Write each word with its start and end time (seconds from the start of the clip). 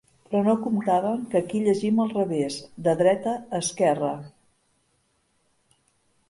Però 0.29 0.39
no 0.45 0.53
comptaven 0.61 1.19
que 1.33 1.37
aquí 1.43 1.61
llegim 1.67 1.99
del 2.01 2.09
revés, 2.15 2.57
de 2.87 2.95
dreta 3.03 3.35
a 3.37 3.61
esquerra! 3.61 4.11